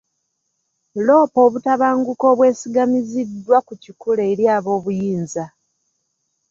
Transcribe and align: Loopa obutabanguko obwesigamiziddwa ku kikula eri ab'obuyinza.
Loopa 1.05 1.39
obutabanguko 1.47 2.23
obwesigamiziddwa 2.33 3.57
ku 3.67 3.73
kikula 3.83 4.21
eri 4.31 4.45
ab'obuyinza. 4.55 5.45